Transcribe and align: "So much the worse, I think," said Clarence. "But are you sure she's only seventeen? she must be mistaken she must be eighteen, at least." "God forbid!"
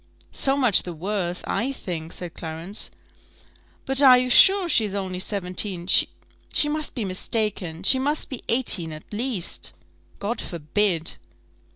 "So 0.31 0.57
much 0.57 0.81
the 0.81 0.93
worse, 0.95 1.43
I 1.45 1.71
think," 1.71 2.11
said 2.11 2.33
Clarence. 2.33 2.89
"But 3.85 4.01
are 4.01 4.17
you 4.17 4.31
sure 4.31 4.67
she's 4.67 4.95
only 4.95 5.19
seventeen? 5.19 5.85
she 5.85 6.67
must 6.69 6.95
be 6.95 7.05
mistaken 7.05 7.83
she 7.83 7.99
must 7.99 8.27
be 8.27 8.41
eighteen, 8.49 8.93
at 8.93 9.03
least." 9.13 9.73
"God 10.17 10.41
forbid!" 10.41 11.17